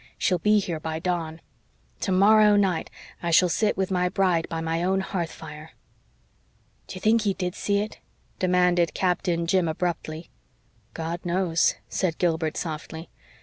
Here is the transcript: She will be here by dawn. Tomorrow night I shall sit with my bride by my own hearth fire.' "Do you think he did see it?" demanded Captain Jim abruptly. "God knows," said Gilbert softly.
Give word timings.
She 0.17 0.33
will 0.33 0.39
be 0.39 0.57
here 0.57 0.79
by 0.79 0.97
dawn. 0.97 1.41
Tomorrow 1.99 2.55
night 2.55 2.89
I 3.21 3.29
shall 3.29 3.49
sit 3.49 3.77
with 3.77 3.91
my 3.91 4.09
bride 4.09 4.49
by 4.49 4.59
my 4.59 4.81
own 4.83 5.01
hearth 5.01 5.31
fire.' 5.31 5.73
"Do 6.87 6.95
you 6.95 6.99
think 7.01 7.21
he 7.21 7.35
did 7.35 7.53
see 7.53 7.81
it?" 7.81 7.99
demanded 8.39 8.95
Captain 8.95 9.45
Jim 9.45 9.67
abruptly. 9.67 10.31
"God 10.95 11.23
knows," 11.23 11.75
said 11.87 12.17
Gilbert 12.17 12.57
softly. 12.57 13.11